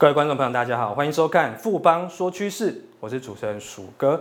[0.00, 4.18] 各位观众朋友，大家好，欢迎收看富邦说趋势，我是主持人鼠哥。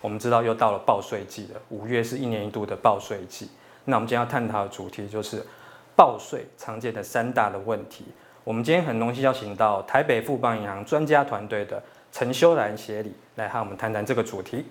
[0.00, 3.50] 我们知道又到了报税季了，五月是一年一度的报税季。
[3.84, 5.44] 那我们今天要探讨的主题就是
[5.94, 8.06] 报税常见的三大的问题。
[8.42, 14.64] 我们今天很荣幸邀请到台北富邦银行专家团队的陈修兰协理来和我们谈谈这个主题。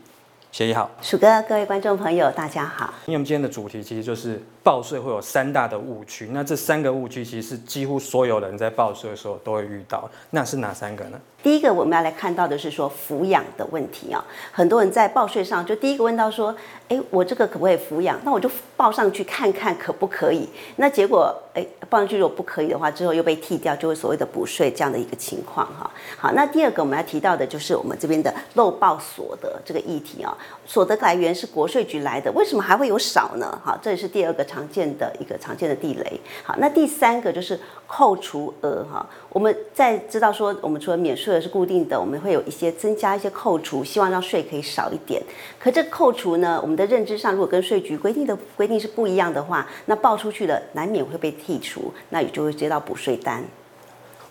[0.57, 2.91] 协理好，鼠哥，各位观众朋友，大家好。
[3.05, 11.19] 因为我们今天的主题其实就是报税会有三大的误区，那这三个误区其实是几乎所有人在报税的时候都会遇到，那是哪三个呢？
[11.47, 16.53] 第一个我们要来看到的是说抚养的问题啊，很多人在报税上就第一个问到说，
[16.89, 18.19] 哎，我这个可不可以抚养？
[18.25, 20.45] 那我就报上去看看可不可以？
[20.75, 25.89] 那结果哎，报上去如果不可以的话，之后又被剔掉，就会所谓的补税这样的一个情况哈。
[26.17, 33.57] 好，那第二个我们要提到的就是我们这边的漏报所得这个议题啊，所得来源是国税局来的，为什么还会有少呢？
[33.63, 36.19] 好，这也是第二个常见的一个常见的地雷。
[36.43, 41.27] 好，那第三个就是扣除额哈，我们在知道说我们除了免税。
[41.33, 45.21] 额是固定的，我们会有一些增加一些扣除，希望让税可以少一点。
[45.59, 53.43] 可这扣除呢，我们的认知上如果跟税局规定的规定是不一样的话，那报出去的难免会被剔除，那也就会接到补税单。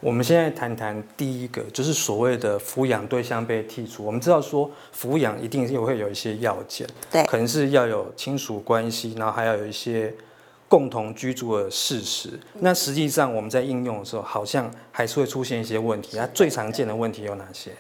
[0.01, 4.05] 我们现在谈谈第一个，就是所谓的抚养对象被剔除。
[4.05, 10.15] 我们知道说抚养一定也会有一些要件，对，可能是要有亲属关系，然后还要有一些。
[10.69, 16.17] 共同居住的事实，那实际上我们在应用的时候，好像还是会出现一些问题。
[16.17, 17.71] 它最常见的问题有哪些？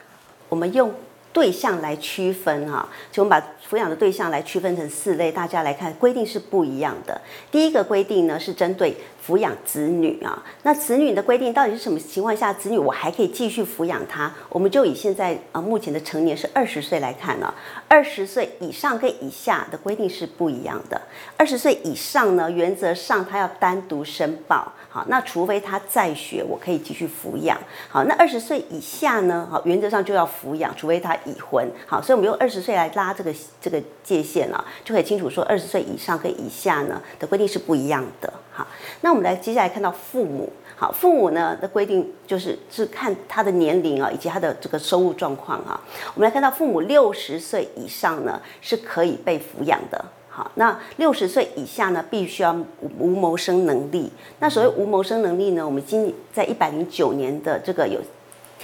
[0.49, 0.89] 我们用
[1.37, 7.21] 对象来区分哈，就我们把抚养的对象来区分成四类，大家来看规定是不一样的。
[7.51, 8.97] 第一个规定呢是针对。
[9.27, 14.33] 抚养子女啊，那子女的规定到底是什么情况下，子女我还可以继续抚养他？
[14.49, 17.53] 我们就以现在啊目前的成年是二十岁来看呢，
[17.89, 21.03] 二十岁以上跟以下的规定是不一样的。
[21.37, 27.59] 二十岁以上呢，原则上他要单独申报，好，那除非他在学，我可以继续抚养。
[27.89, 31.69] 好，那二十岁以下呢，好，原则上就要抚养，除非他已婚。
[31.87, 38.33] 好，所以我们用二十岁来拉这个这个界限啊，就可以清楚说二十岁以上跟以下呢的规定是不一样的。
[38.53, 38.67] 好，
[39.01, 45.81] 那我们来接下来看到父母，好，父母呢的规定就是是看他的年龄啊，以及他的这个收入状况啊。
[46.15, 52.57] 我们来看到父母六十岁以上呢是可以被抚养的，好，那六十岁以下呢必须要
[52.99, 54.11] 无谋生能力。
[54.39, 58.01] 那所谓无谋生能力呢，我们今在一百零九年的这个有。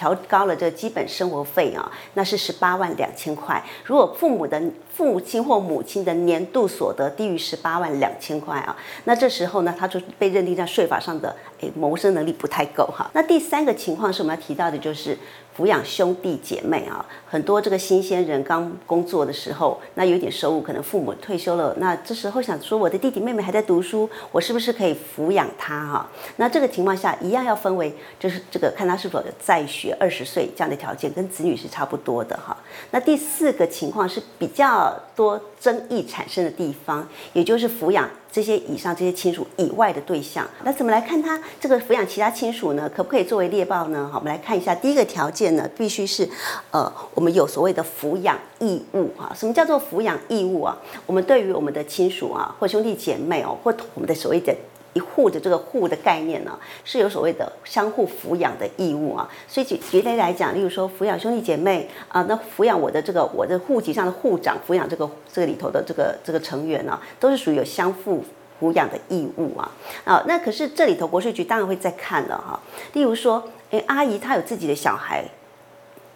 [0.02, 3.62] 调高了这基本生活费啊，那是十八万两千块。
[3.84, 4.60] 如果父母的
[4.92, 13.08] 父亲或母亲的年度所得低于十八万两千块啊，那这时候呢，他就被认定在税法上的诶谋生能力不太够哈。
[13.14, 15.16] 那第三个情况是我们要提到的，就是。
[15.56, 26.08] 抚养兄弟姐妹啊，很多这个新鲜人刚工作的时候，那有点收入，可能父母退休了，那这时候想说，我的弟弟妹妹还在读书，我是不是可以抚养他哈？
[26.36, 32.56] 那这个情况下，一样要分为，就是这个看他是否在学二十岁这样的条件，跟子女是差不多的哈。
[32.90, 38.08] 那第四个情况是比较多争议产生的地方，也就是抚养。
[38.32, 42.88] 这些以上这些亲属以外的对象，那怎么来看他这个抚养其他亲属呢？
[42.88, 44.08] 可不可以作为猎豹呢？
[44.10, 46.26] 好，我们来看一下，第一个条件呢，必须是，
[46.70, 49.30] 呃，我们有所谓的抚养义务啊。
[49.36, 50.76] 什么叫做抚养义务啊？
[51.04, 54.56] 我们对于我们的亲属啊，或兄弟姐妹哦，或我们的所谓的。
[54.94, 59.28] 一户的这个户的概念呢，是有所谓的相互抚养的义务啊。
[59.48, 68.22] 所以举举例来讲，例如说抚养兄弟姐妹啊，那抚养我的这个我的户籍上的户长，抚养这个这个里头的这个这个成员呢，都是属于有相互
[68.60, 69.70] 抚养的义务啊。
[70.04, 72.60] 啊，那可是这里头国税局当然会再看了哈。
[72.92, 75.24] 例如说，诶，阿姨她有自己的小孩，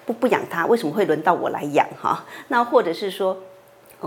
[0.04, 2.24] 不不养他，为什么会轮到我来养哈？
[2.48, 3.38] 那或者是说。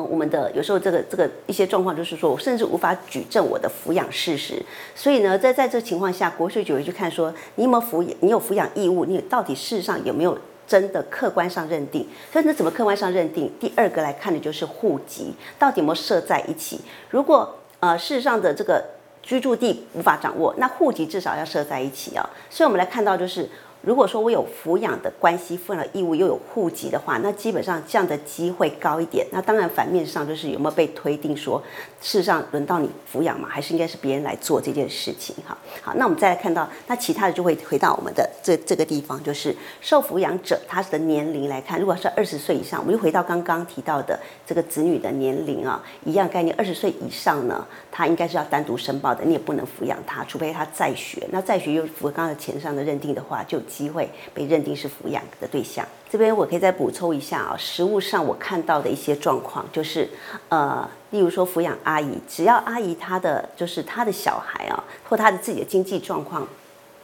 [0.04, 4.62] 我们的有时候这个这个一些状况就是说，我甚至无法举证我的抚养事实，
[4.94, 12.08] 所以呢，在在这情况下，国税局会去看说，你有没有抚养，你有抚养义务，你到底事实上有没有真的客观上认定？
[12.32, 13.52] 所以那怎么客观上认定？
[13.60, 16.80] 第二个来看的就是户籍到底有没有设在一起。
[17.10, 18.84] 如果呃事实上的这个
[19.24, 22.30] 居住地无法掌握，那户籍至少要设在一起啊。
[22.50, 23.50] 所以我们来看到就是。
[23.82, 29.26] 如果说我有抚养的关系，负了义务又有户籍的话，那基本上这样的机会高一点。
[29.32, 31.64] 那当然反面上就是有没有被推定说，
[32.02, 35.34] 事实上轮到你抚养嘛，还是应该是别人来做这件事情？
[35.48, 51.26] 哈，好，那我们再来看到，那其他的就会回到我们的这这个地方，就是受抚养者他的年龄来看，如果是二十岁以上，我们就回到刚刚提到的这个子女的年龄啊，一样概念，二十岁以上呢，他应该是要单独申报的，你也不能抚养他，除非他在学。
[51.32, 53.58] 那在学又符合刚才前上的认定的话，就。
[53.70, 55.86] 机会被认定是抚养的对象。
[56.10, 60.10] 这边我可以再补充一下啊，实务上我看到的一些状况，就是
[60.50, 66.48] 呃，例如说抚养阿姨，只要阿姨她的就是她的小孩啊，或她的自己的经济状况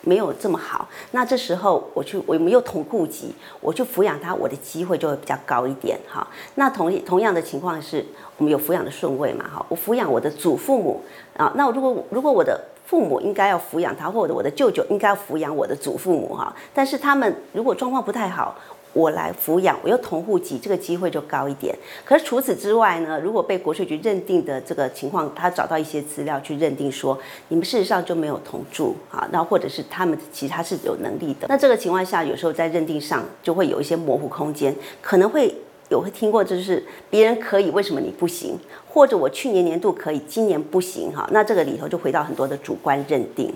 [0.01, 6.27] 没有这么好，那这时候我去，我们又同户籍，我去抚养他，我的机会就会比较高一点哈。
[6.55, 8.05] 那同同样的情况是，
[8.37, 9.65] 我们有抚养的顺位嘛哈？
[9.69, 11.03] 我抚养我的祖父母
[11.37, 18.55] 啊，那如果如果我的父母应该要抚养他，或者我的舅舅应该要抚养我的祖父母哈，但是他们如果状况不太好。
[18.95, 21.77] 我来抚养，我又同户籍，这个机会就高一点。
[22.05, 35.53] 可是除此之外呢，如果被国税局认定的这个情况，他找到一些资料去认定说，你们事实上就没有同住啊，那或者是他们其他是有能力的，那这个情况下，有时候在认定上就会有一些模糊空间，可能会
[35.89, 38.57] 有会听过，就是别人可以，为什么你不行？
[38.87, 43.53] 或者我去年年度可以，今年不行哈，那这个里头就回到很多的主观认定。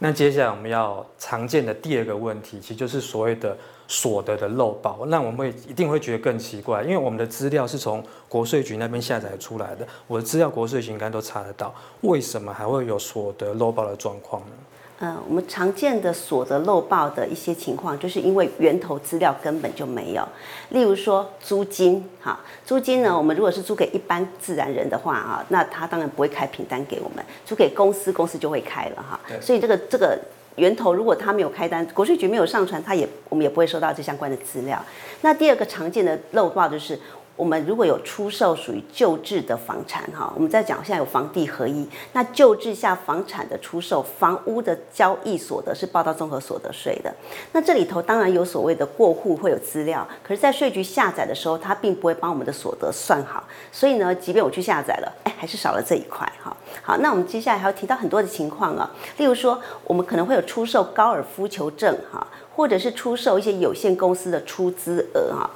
[0.00, 3.56] 那接下来我们要常见的第二个问题，其实就是所谓的。
[3.86, 14.56] 所得的漏报，那我们会一定会觉得更奇怪，因为我们的资料是从国税局那边下载出来的，我的资料国税局应该都查得到，为什么还会有所得漏报的状况呢？
[15.04, 20.26] 嗯，我们常见的所得漏报的一些情况，就是因为源头资料根本就没有。
[20.70, 29.20] 例如说租金，哈，租金呢，我们如果是租给一般自然人的话，啊，那他当然不会开凭单给我们，租给公司，公司就会开了，哈。
[29.42, 30.18] 所以这个这个。
[30.56, 34.80] 源头如果他没有开单，国税局没有上传，他也我们也不会收到这相关的资料。
[35.22, 36.96] 那第二个常见的漏报就是。
[37.36, 47.12] 我们如果有出售属于旧制的房产，哈，我们在讲现在有房地合一，那旧制下房产的出售，房屋的交易所得是报到综合所得税的。
[47.50, 53.42] 那这里头当然有所谓的过户会有资料，可是，在税局下载的时候，它并不会帮我们的所得算好，
[53.72, 56.56] 所以呢，即便我去下载了，哎，还是少了这一块，哈。
[56.82, 65.50] 好，那我们接下来还要提到很多的情况啊，例如说，我们可能会有出售高尔夫球证，哈，或者是出售一些有限公司的出资额，哈。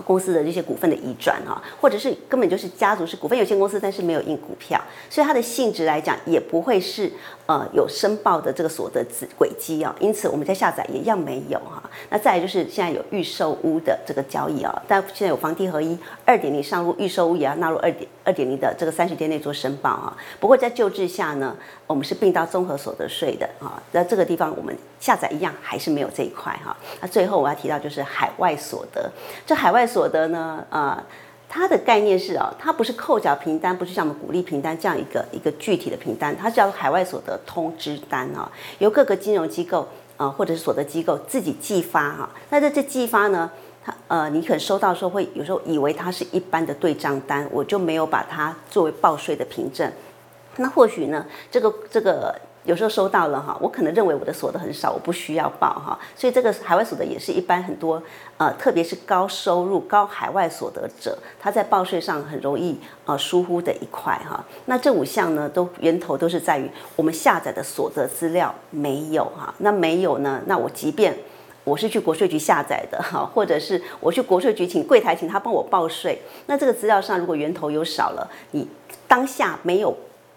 [0.00, 4.80] 公司的这些股份的移转啊，或者是根本就是家族式股份有限公司，但是没有印股票，
[5.10, 7.10] 所以它的性质来讲也不会是
[7.46, 11.82] 呃有申报的这个所得子轨迹啊，因此我们在下载也一样没有哈。
[12.08, 20.16] 那再来就是现在有预售屋的这个交易啊，但现在有房地合一二点零上路，预售屋也要纳入二点二点零的这个三十天内做申报啊。
[20.40, 26.76] 不过在旧制下呢，我们是并到综合所得税的啊，那这个地方我们下载一样还是没有这一块哈。
[27.00, 29.10] 那最后我要提到就是海外所得，
[29.46, 31.02] 这海外所得呢，呃，
[31.48, 39.86] 它的概念是哦，它不是扣缴凭单，不是像我们鼓励凭单这样一个一个具体的凭单，它叫海外所得通知单啊，由各个金融机构
[40.16, 42.30] 啊或者是所得机构自己寄发哈。
[42.48, 43.50] 那在这寄发呢，
[43.84, 49.90] 它呃，你可能收到的时候会有时候以为它是一般的对账单，我就没有把它作为报税的凭证。
[50.56, 52.34] 那或许呢，这个这个。
[52.64, 58.00] 有时候收到了哈，我可能认为我的所得很少，我不需要报哈，所以这个海外所得也是一般很多
[58.36, 64.44] 呃，特别是高收入、高海外所得者，他在报税上很容易呃疏忽的一块哈。
[64.66, 69.52] 那这五项呢，都源头都是在于我们下载的所得资料没有哈。
[69.58, 71.12] 那没有呢，那我即便
[71.64, 78.66] 我是去国税局下载的 哈，或者是我去国税局请柜台请他帮我报税，那这个资料上如果源头有少了，你
[79.06, 79.96] 当下没有。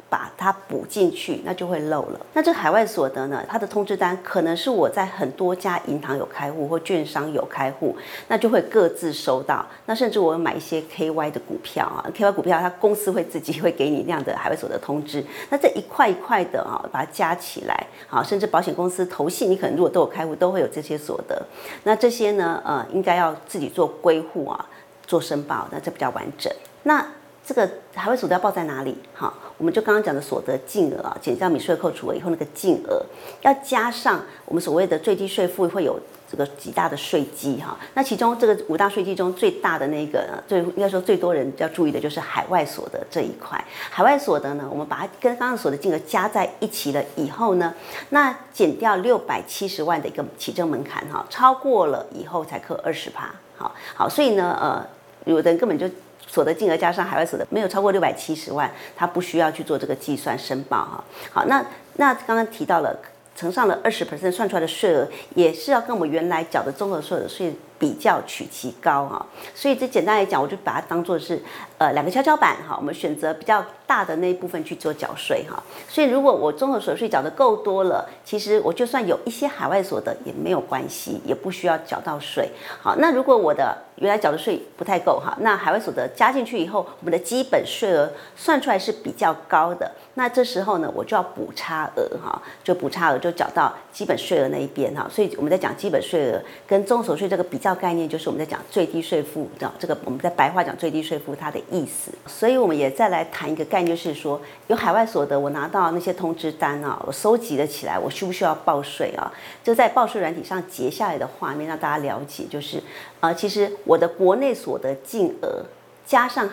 [0.09, 2.19] 把它补进去，那就会漏了。
[2.33, 3.43] 那这海外所得呢？
[3.49, 7.95] 它的通知单可能是我在很多家银行有开户或券商有开户，
[8.27, 9.65] 那就会各自收到。
[9.87, 15.23] 那甚至我买一些 KY 的股票啊，KY 股票它公司会自己会给你那样的海外所得通知。
[15.49, 21.41] 那这一块一块的啊，把它加起来，好，甚至保险公司投信，你可能如果都有开户，都会有这些所得。
[21.83, 24.65] 那这些呢，呃，应该要自己做归户啊，
[25.05, 26.51] 做申报，那这比较完整。
[26.83, 27.03] 那
[27.45, 28.97] 这个海外所得要报在哪里？
[29.13, 33.05] 哈，我们就刚刚讲的所得净额啊，减掉免税扣除额以后那个净额，
[33.41, 37.77] 要加上我们所谓的最低税负会有这个几大的税基哈。
[37.93, 43.63] 那其中这个五大税基中最大的那个，最应该说最多人要注意的就是海外所得这一块。
[43.91, 47.71] 海外所得呢，我们把它跟刚刚所得净额加在一起了以后呢，
[48.09, 53.29] 那减掉六百七十万的一个起征门槛哈，超过了以后才扣二十趴。
[53.55, 54.83] 好好，所以呢，呃，
[55.25, 55.87] 有的人根本就。
[56.27, 61.03] 所得金额加上海外所得没有超过六百七十万，他不需要去做这个计算申报哈。
[61.31, 62.97] 好，那那刚刚提到了
[63.35, 69.25] 乘上了二十 percent 算出来的税额，也是要跟我们原来缴的综合所得税比较取其高哈。
[69.53, 71.41] 所以这简单来讲，我就把它当做是
[71.77, 72.75] 呃两个跷跷板哈。
[72.77, 75.61] 我们选择比较大的那一部分去做缴税哈。
[75.87, 82.49] 所以如果我综合所得税缴得够多了，其实我就算有一些海外所得也没有关系，也不需要缴到税。
[82.81, 102.11] 好，那如果我的原来缴的税不太够哈，那海外所得加进去以后，我们的基本税额算出来是比较高的，那这时候呢，我就要补差额哈，就补差额就缴到基本税额那一边哈，所以我们在讲基本税额跟综合所得税这个比较概念，就是我们在讲最低税负的这个，我们在白话讲最低税负它的意思。
[102.27, 109.33] 所以我们也再来谈一个概念，就是说有海外所得，我拿到那些通知单啊，我收集了起来，我需不需要报税啊？
[109.63, 112.81] 就在报税软体上截下来的画面，让大家了解，就是
[113.19, 115.65] 呃，其实我的国内所得净额
[116.05, 116.47] 加上。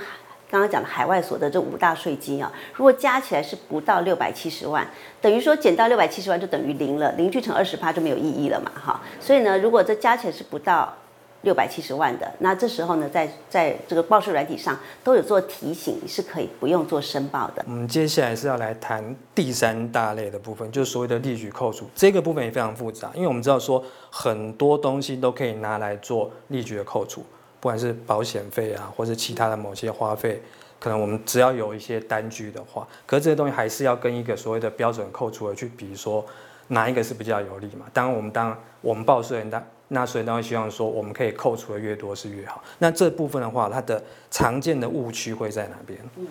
[0.51, 4.87] 刚刚讲的海外所得这五大税金啊，如果加起来是不到六百七十万，
[5.19, 9.01] 等于说减到六百七十万就等于零了，零去乘二十趴就没有意义了嘛，哈。
[9.19, 10.95] 所以呢，如果这加起来是不到
[11.43, 17.63] 六百七十万的，那这时候呢，在在这个报税软体上都有做提醒，是可以不用做申报的。
[17.67, 27.25] 我们接下来是要来谈第三大类的部分，就是所谓的列举扣除，这个部分也非常复杂，因为我们知道说很多东西都可以拿来做列举的扣除。
[27.61, 30.43] 不管是保险费啊，或是其他的某些花费，
[30.81, 36.27] 可能我们只要有一些单据的话，可是这些东西还是要跟一个所谓的标准扣除额去比，说
[36.67, 37.87] 哪一个是比较有利嘛？
[37.93, 42.63] 当然，我们当我们报税人当那所以当然希望说我们可以扣除的越多是越好。
[42.79, 45.99] 那这部分的话，它的常见的误区会在哪边？
[46.17, 46.27] 嗯，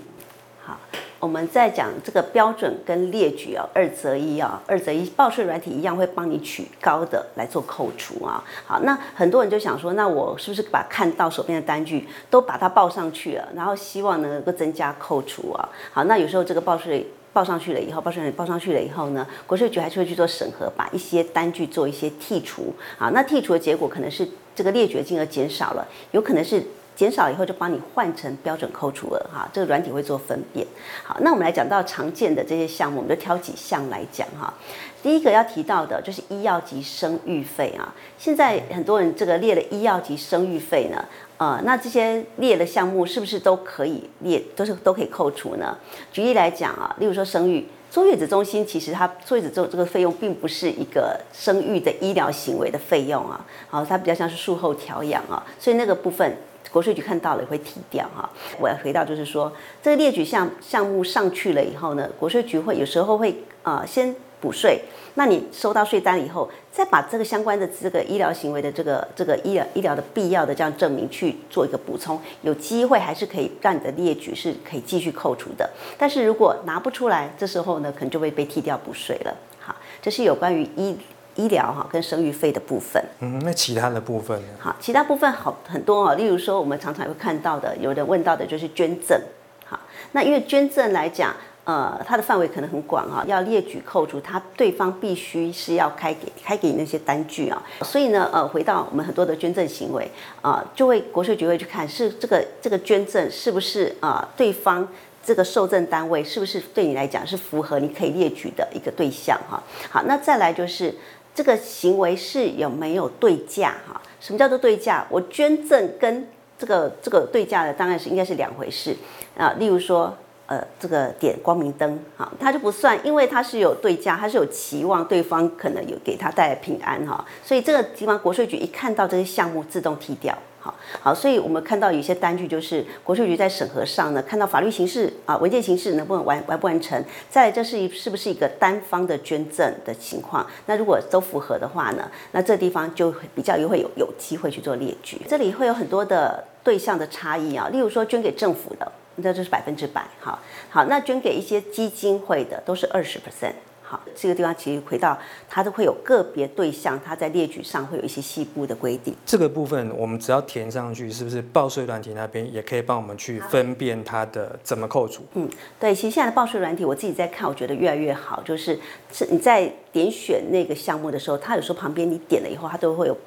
[0.64, 0.78] 好。
[1.20, 8.44] 我们在讲这个标准跟列举啊，二择一啊，二择一，报税软体一样会帮你取高的来做扣除啊。
[8.66, 15.70] 好，那很多人就想说，那我是不是把看到手边的单据都把它报上去了，然后希望能够增加扣除啊？
[15.94, 22.74] 好，那有时候这个报税报上去了以后，报税人报上去了以后呢，国税局还是会去做审核，把一些单据做一些剔除。
[22.98, 26.64] 好，那剔除的结果可能是这个列举的金额减少了，有可能是。
[26.94, 30.68] 减少以后就帮你换成标准扣除额哈，这个软体会做分辨。
[31.04, 34.54] 好，那我们来讲到常见的这些项目，我们就挑几项来讲哈。
[35.02, 37.92] 第一个要提到的就是医药及生育费啊。
[38.20, 41.04] 现在很多人这个列了医药及生育费呢，
[41.42, 45.76] 呃，那这些列的项目是不是都可以列，都是都可以扣除呢？
[46.12, 56.38] 举例来讲啊，例如说生育坐月子中心，其实它坐月子这这个费用并不是一个生育的医疗行为的费用啊，好，它比较像是术后调养啊，所以那个部分。
[56.72, 58.30] 国税局看到了也会提掉哈。
[58.58, 59.52] 我要回到就是说，
[59.84, 64.82] 这个列举项项目上去了以后呢，国税局会有时候会呃先补税。
[65.14, 75.70] 那你收到税单以后，再把这个相关的这个医疗行为的这个这个医疗医疗的必要的这样证明去做一个补充，有机会还是可以让你的列举是可以继续扣除的。
[75.98, 79.34] 但是如果拿不出来，这时候呢可能就会被剔掉补税了。
[79.60, 80.98] 好，这是有关于医。
[81.36, 84.48] 医疗哈跟生育费的部分，嗯，那其他的部分呢？
[84.60, 89.18] 好，其他部分好很多哦，例如说我们常常会看到的，有人问到的就是捐赠，
[89.66, 89.80] 好，
[90.12, 91.34] 那因为捐赠来讲，
[91.64, 100.10] 呃，它的范围可能很广啊，要列举扣除，它对方必须是要开给开给你那些单据啊，所以呢，呃，回到我们很多的捐赠行为
[100.42, 104.88] 啊，就会国税局会去看是这个这个捐赠是不是啊，对方。
[105.24, 109.62] 这个受赠单位是不是对你来讲是符合你可以列举的一个对象哈？
[109.88, 110.92] 好，那再来就是
[111.36, 114.02] 这个行为是有没有对价哈？
[114.20, 115.06] 什么叫做对价？
[115.12, 116.28] 我捐赠跟
[116.58, 118.96] 这个这个对价的当然是应该是两回事
[119.38, 119.54] 啊。
[119.60, 120.18] 例如说，
[120.52, 130.38] 呃，这个点光明灯哈，它就不算，因为它是有对价，它是有期望对方可能有给他带来平安哈，所以这个地方国税局一看到这些项目自动剔掉。
[130.60, 137.02] 好好，所以我们看到有些单据，就是国税局在审核上呢，看到法律形式啊，文件形式能不能完完不完成？
[137.30, 140.46] 再来，这是一是不是一个单方的捐赠的情况？
[140.66, 145.22] 那如果都符合的话呢，那这地方就比较又会有有机会去做列举。
[145.30, 150.06] 这里会有很多的对象的差异啊，例如说捐给政府的，那就是百分之百。
[150.20, 150.40] 好，
[150.70, 153.54] 好，那捐给一些基金会的都是二十 percent。
[153.84, 159.14] 好，这个地方其实回到它都会有个别对象，它在列举上会有一些细部的规定。
[159.26, 165.24] 这个部分我们只要填上去，是不是报税软体那边也可以帮我们去分辨它的怎么扣除？
[165.34, 168.80] 嗯，对，其实现在的报税软体我自己在看，我觉得越来越好，就是
[169.12, 173.18] 是你在点选那个项目的时候，它有时候旁边你点了以后，它都会有。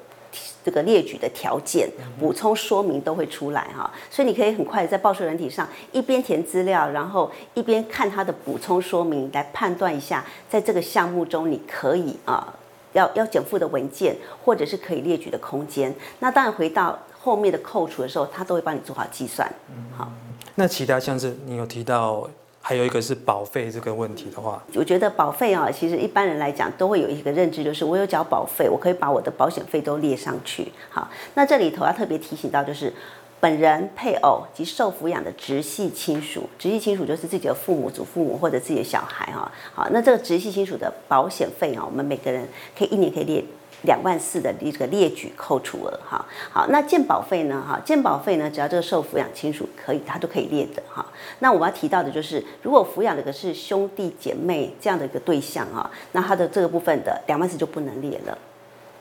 [0.63, 1.89] 这个列举的条件、
[2.19, 12.53] 补充说明都会出来哈，所以你可以很快在报税软体上一边填资料，然后一边看它的补充说明，来判断一下，在这个项目中你可以啊
[12.93, 15.93] 要要减负的文件，或者是可以列举的空间。
[16.19, 19.51] 那当然回到后面的扣除的时候，它都会帮你做好计算。
[19.95, 20.11] 好，
[20.55, 22.29] 那其他像是你有提到。
[22.67, 30.71] 还有一个是保费这个问题的话，我觉得保费啊，其实一般人来讲都会有一个认知，就是我有缴保费，我可以把我的保险费都列上去。
[30.89, 32.91] 好，那这里头要特别提醒到，就是
[33.39, 39.51] 本人、配偶及受抚养的直系亲属，直系亲属就是自己的父母、祖父母或者自己的小孩哈。
[39.75, 43.45] 好，那这个直系亲属的保险费啊，我们每个人可以一年可以列。
[43.85, 47.63] 两万四的一个列举扣除额，哈，好，那健保费呢？
[47.67, 51.05] 哈，健保费呢，只要这个受抚养亲属可以，他都可以列的，哈。
[51.39, 58.37] 那我们要提到的就是，如果抚养的是兄弟姐妹这样的一个对象，啊，那他的这个部分的两万四就不能列了。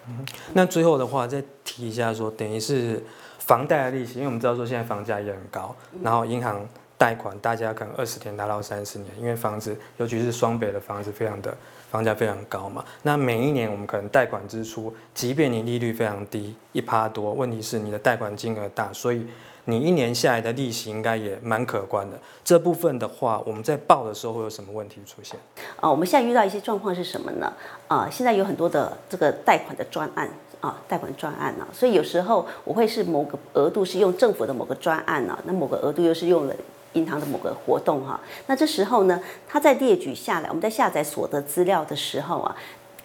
[0.07, 3.03] 嗯，那最后的话再提一下说，等于是
[3.38, 6.67] 房贷的利息，因为我们知道说现在房价也很高，然后银行
[6.99, 11.57] 贷款大家可能二十年拿到三十年，因为房子尤其是双北的房子非常的
[11.95, 12.85] 房价非常高嘛。
[13.03, 19.25] 那每一年我们可能贷款支出，即便你利率非常低，一趴多，问题是你的贷款金额大，所以。
[19.67, 22.19] 你一年下来的利息应该也蛮可观的。
[22.45, 25.41] 这部分的话，我们在报的时候会有什么问题出现？
[25.81, 27.51] 啊，我们现在遇到一些状况是什么呢？
[27.89, 30.29] 啊，现在有很多的这个贷款的专案
[30.61, 36.55] 啊，贷款专案呢，所以有时候我会是某个额度是用政府的某个专案呢，那某个额度又是用了
[36.95, 38.19] 银行的某个活动哈。
[38.49, 42.57] 那这时候呢，它在列举下来，我们在下载所得资料的时候啊。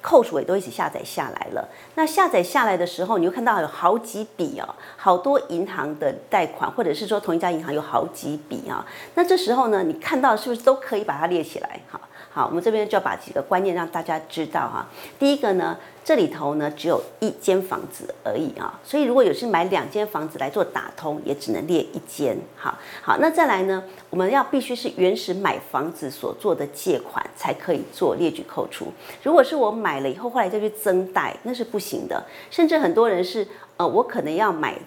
[0.01, 1.67] 扣除也都一起下载下来了。
[1.96, 8.86] 那下载下来的时候，你会看到有好几笔哦，好多银行的贷款，或者是说同一家银行有好几笔啊。
[9.15, 11.81] 那这时候呢，你看到是不是都可以把它列起来？
[11.91, 12.00] 哈。
[12.31, 14.88] 好，我们这边就要把几个观念让大家知道哈。
[15.17, 22.38] 第一个呢，这里头呢只有一间房子而已啊，所以如果有是买两间房子来做打通，也只能列一间。
[22.55, 28.93] 好，好，那再来呢，我们要必须是原始买房子所做的借款才可以做列举扣除。
[29.24, 32.24] 如果是我买了以后，后来再去增贷，那是不行的。
[32.51, 34.77] 甚至很多人是呃，我可能要买。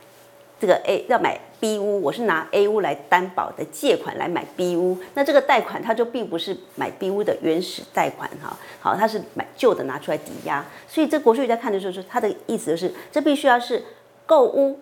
[0.63, 13.83] 这个 A 要买 B 屋，我是拿 A 屋来担保的借款来买 B 屋，那这个贷款它就并不是买 B 屋的原始贷款哈，好，它是买旧的拿出来抵押，所以这国税局在看的时候，是它的意思就是，这必须要是
[14.25, 14.79] 购屋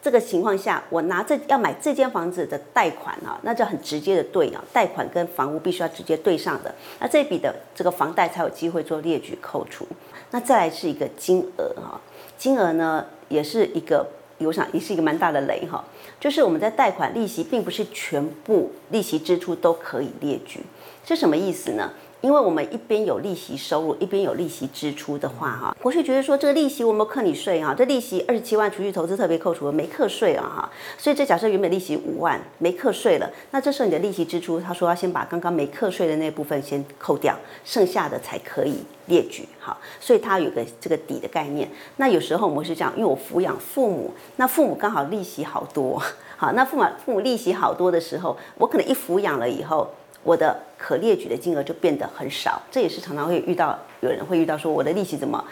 [0.00, 9.84] 这个情况下，我拿这要买这间房子的贷款啊，那就很直接的对啊，贷款跟房屋必须要直接对上的，那这笔的这个房贷才有机会做列举扣除。
[10.30, 12.00] 那再来是一个金额哈，
[12.36, 14.06] 金额呢也是一个。
[14.46, 15.84] 我想也是一个蛮大的雷哈，
[16.20, 20.60] 就是我们在贷款利息，并不是全部利息支出都可以列举，
[21.04, 21.92] 是什么意思呢？
[22.20, 41.70] 因为我们一边有利息收入，一边有利息支出的话，哈，国税觉得说这个利息我们扣你税哈，这利息二十七万，除去投资特别扣除了没课税了哈，所以这假设原本利息五万没课税了，那这时候你的利息支出，他说要先把刚刚没课税的那部分先扣掉，剩下的才可以列举哈，所以它有个这个底的概念。
[41.98, 46.02] 那有时候我们是这样，因为我抚养父母，那父母刚好利息好多，
[46.36, 49.88] 好，那父母父母利息好多的时候，我可能一抚养了以后。
[50.22, 55.42] 我的可列举的金额就变得很少，这也是常常会遇到有人会遇到说，我的利息怎么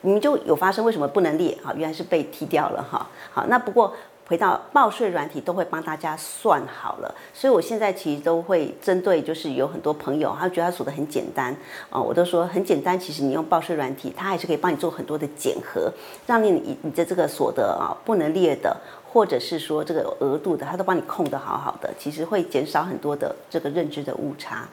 [0.00, 1.56] 你们就有发生，为什么不能列？
[1.62, 3.06] 哈，原来是被踢掉了哈。
[3.30, 3.94] 好，那不过
[4.26, 11.54] 回到报税软体都会帮大家算好了，所以我现在其实都会针对就是有很多朋友，他觉得他数得很简单
[11.90, 15.92] 啊，我都说很简单，其实你用报税软体，它还是可以帮你做很多的检核，
[16.26, 18.74] 让你你的这个所得啊不能列的。
[19.12, 24.66] 或者是说这个有额度的，他都帮你控得好好的，其实会减少很多的这个认知的误差。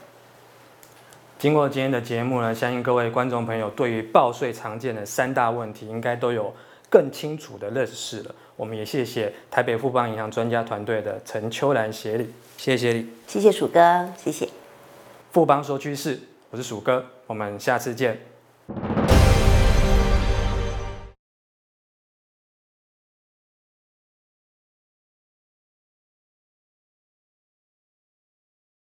[1.37, 6.53] 经过今天的节目呢，相信各位观众朋友对于报税常见的三大问题，应该都有
[6.89, 8.35] 更清楚的认识了。
[8.55, 14.47] 我们也谢谢台北富邦银行专家团队的陈秋兰协理，谢谢协理，谢谢鼠哥，谢谢。
[15.31, 18.28] 富邦说趋势，我是鼠哥，我们下次见。